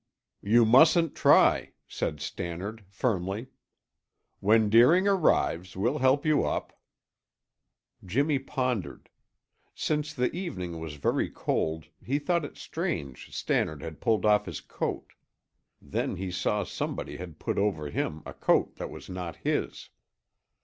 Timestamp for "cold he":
11.29-12.17